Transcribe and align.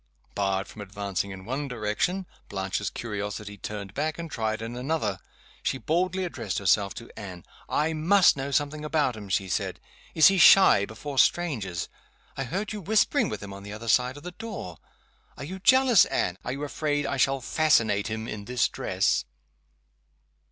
Barred 0.33 0.67
from 0.67 0.81
advancing 0.81 1.29
in 1.29 1.45
one 1.45 1.67
direction, 1.67 2.25
Blanche's 2.49 2.89
curiosity 2.89 3.55
turned 3.55 3.93
back, 3.93 4.17
and 4.17 4.31
tried 4.31 4.59
in 4.59 4.75
another. 4.75 5.19
She 5.61 5.77
boldly 5.77 6.25
addressed 6.25 6.57
herself 6.57 6.95
to 6.95 7.11
Anne. 7.15 7.45
"I 7.69 7.93
must 7.93 8.35
know 8.35 8.49
something 8.49 8.83
about 8.83 9.15
him," 9.15 9.29
she 9.29 9.47
said. 9.47 9.79
"Is 10.15 10.25
he 10.25 10.39
shy 10.39 10.87
before 10.87 11.19
strangers? 11.19 11.87
I 12.35 12.45
heard 12.45 12.73
you 12.73 12.81
whispering 12.81 13.29
with 13.29 13.43
him 13.43 13.53
on 13.53 13.61
the 13.61 13.73
other 13.73 13.87
side 13.87 14.17
of 14.17 14.23
the 14.23 14.31
door. 14.31 14.79
Are 15.37 15.43
you 15.43 15.59
jealous, 15.59 16.05
Anne? 16.05 16.39
Are 16.43 16.51
you 16.53 16.63
afraid 16.63 17.05
I 17.05 17.17
shall 17.17 17.39
fascinate 17.39 18.07
him 18.07 18.27
in 18.27 18.45
this 18.45 18.67
dress?" 18.67 19.25